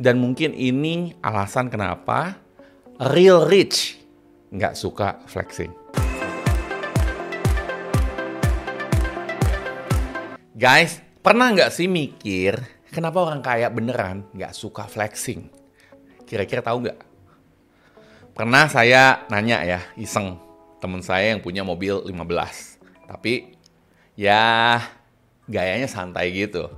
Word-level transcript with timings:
Dan 0.00 0.16
mungkin 0.16 0.56
ini 0.56 1.12
alasan 1.20 1.68
kenapa 1.68 2.40
real 3.12 3.44
rich 3.44 4.00
nggak 4.48 4.72
suka 4.72 5.20
flexing. 5.28 5.68
Guys, 10.56 11.04
pernah 11.20 11.52
nggak 11.52 11.68
sih 11.68 11.84
mikir 11.84 12.56
kenapa 12.88 13.20
orang 13.20 13.44
kaya 13.44 13.68
beneran 13.68 14.24
nggak 14.32 14.56
suka 14.56 14.88
flexing? 14.88 15.52
Kira-kira 16.24 16.64
tahu 16.64 16.88
nggak? 16.88 17.00
Pernah 18.32 18.72
saya 18.72 19.28
nanya 19.28 19.60
ya, 19.68 19.84
iseng 20.00 20.40
temen 20.80 21.04
saya 21.04 21.36
yang 21.36 21.44
punya 21.44 21.60
mobil 21.60 22.08
15. 22.08 23.04
Tapi 23.04 23.52
ya 24.16 24.80
gayanya 25.44 25.92
santai 25.92 26.32
gitu. 26.32 26.72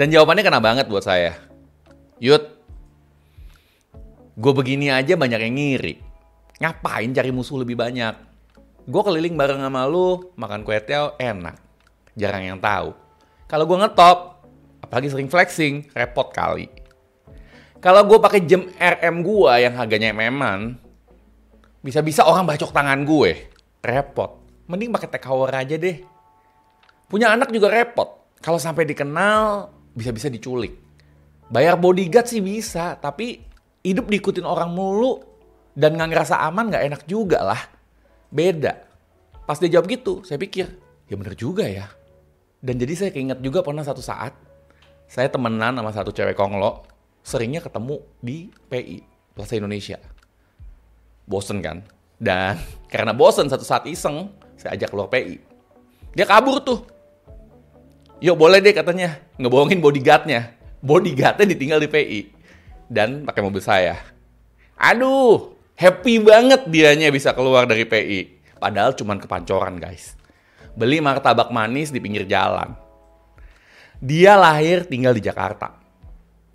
Dan 0.00 0.08
jawabannya 0.08 0.40
kena 0.40 0.64
banget 0.64 0.88
buat 0.88 1.04
saya. 1.04 1.36
Yud, 2.22 2.53
gue 4.34 4.52
begini 4.54 4.90
aja 4.90 5.14
banyak 5.14 5.40
yang 5.40 5.54
ngiri. 5.54 5.94
Ngapain 6.58 7.10
cari 7.14 7.30
musuh 7.30 7.62
lebih 7.62 7.78
banyak? 7.78 8.14
Gue 8.84 9.02
keliling 9.02 9.34
bareng 9.38 9.64
sama 9.64 9.88
lu, 9.88 10.34
makan 10.36 10.60
kue 10.66 10.76
tiaw 10.82 11.16
enak. 11.16 11.56
Jarang 12.14 12.44
yang 12.44 12.58
tahu. 12.60 12.92
Kalau 13.48 13.64
gue 13.64 13.78
ngetop, 13.80 14.44
apalagi 14.84 15.08
sering 15.08 15.30
flexing, 15.30 15.88
repot 15.96 16.28
kali. 16.30 16.68
Kalau 17.80 18.04
gue 18.08 18.16
pakai 18.16 18.44
jam 18.48 18.64
RM 18.80 19.20
gue 19.20 19.52
yang 19.60 19.74
harganya 19.76 20.12
mm 20.12 20.80
bisa-bisa 21.84 22.24
orang 22.24 22.48
bacok 22.48 22.72
tangan 22.72 23.04
gue. 23.04 23.52
Repot. 23.84 24.40
Mending 24.72 24.88
pakai 24.88 25.08
tech 25.12 25.28
hour 25.28 25.52
aja 25.52 25.76
deh. 25.76 26.00
Punya 27.12 27.28
anak 27.36 27.52
juga 27.52 27.68
repot. 27.68 28.32
Kalau 28.40 28.56
sampai 28.56 28.88
dikenal, 28.88 29.68
bisa-bisa 29.92 30.32
diculik. 30.32 30.80
Bayar 31.52 31.76
bodyguard 31.76 32.24
sih 32.24 32.40
bisa, 32.40 32.96
tapi 32.96 33.44
hidup 33.84 34.08
diikutin 34.08 34.48
orang 34.48 34.72
mulu 34.72 35.20
dan 35.76 35.94
nggak 35.94 36.10
ngerasa 36.10 36.40
aman 36.48 36.72
nggak 36.72 36.84
enak 36.88 37.02
juga 37.04 37.44
lah. 37.44 37.60
Beda. 38.32 38.80
Pas 39.44 39.60
dia 39.60 39.68
jawab 39.76 39.86
gitu, 39.92 40.24
saya 40.24 40.40
pikir, 40.40 40.72
ya 41.04 41.14
bener 41.20 41.36
juga 41.36 41.68
ya. 41.68 41.92
Dan 42.64 42.80
jadi 42.80 42.96
saya 42.96 43.10
keinget 43.12 43.44
juga 43.44 43.60
pernah 43.60 43.84
satu 43.84 44.00
saat, 44.00 44.32
saya 45.04 45.28
temenan 45.28 45.76
sama 45.76 45.92
satu 45.92 46.08
cewek 46.16 46.32
konglo, 46.32 46.80
seringnya 47.20 47.60
ketemu 47.60 48.00
di 48.24 48.48
PI, 48.72 49.04
Plaza 49.36 49.60
Indonesia. 49.60 50.00
Bosen 51.28 51.60
kan? 51.60 51.84
Dan 52.16 52.56
karena 52.92 53.12
bosen 53.12 53.52
satu 53.52 53.68
saat 53.68 53.84
iseng, 53.84 54.32
saya 54.56 54.80
ajak 54.80 54.96
keluar 54.96 55.12
PI. 55.12 55.36
Dia 56.16 56.24
kabur 56.24 56.64
tuh. 56.64 56.88
Yuk 58.24 58.40
boleh 58.40 58.64
deh 58.64 58.72
katanya, 58.72 59.20
ngebohongin 59.36 59.84
bodyguardnya. 59.84 60.56
Bodyguardnya 60.80 61.44
ditinggal 61.44 61.84
di 61.84 61.88
PI 61.92 62.20
dan 62.88 63.24
pakai 63.24 63.42
mobil 63.44 63.60
saya. 63.60 64.00
Aduh, 64.78 65.54
happy 65.78 66.20
banget 66.20 66.66
dianya 66.68 67.08
bisa 67.08 67.32
keluar 67.32 67.64
dari 67.64 67.86
PI. 67.86 68.20
Padahal 68.58 68.96
cuman 68.96 69.20
kepancoran 69.20 69.76
guys. 69.76 70.16
Beli 70.74 70.98
martabak 70.98 71.54
manis 71.54 71.94
di 71.94 72.02
pinggir 72.02 72.26
jalan. 72.26 72.74
Dia 74.00 74.34
lahir 74.34 74.88
tinggal 74.88 75.14
di 75.14 75.22
Jakarta. 75.22 75.74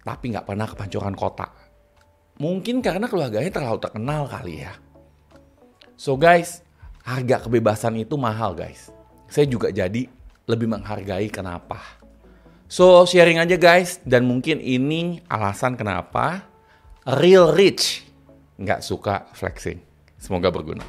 Tapi 0.03 0.25
nggak 0.33 0.47
pernah 0.47 0.67
kepancoran 0.67 1.15
kota. 1.15 1.47
Mungkin 2.39 2.79
karena 2.79 3.11
keluarganya 3.11 3.51
terlalu 3.51 3.79
terkenal 3.83 4.27
kali 4.31 4.63
ya. 4.63 4.73
So 5.99 6.15
guys, 6.15 6.63
harga 7.03 7.43
kebebasan 7.43 7.99
itu 7.99 8.15
mahal 8.15 8.55
guys. 8.55 8.87
Saya 9.27 9.43
juga 9.43 9.67
jadi 9.69 10.07
lebih 10.47 10.67
menghargai 10.71 11.27
kenapa. 11.27 11.98
So 12.69 13.01
sharing 13.09 13.41
aja 13.41 13.57
guys 13.57 13.97
dan 14.05 14.29
mungkin 14.29 14.61
ini 14.61 15.25
alasan 15.25 15.73
kenapa 15.73 16.45
real 17.17 17.49
rich 17.49 18.05
nggak 18.61 18.85
suka 18.85 19.25
flexing. 19.33 19.81
Semoga 20.21 20.53
berguna. 20.53 20.85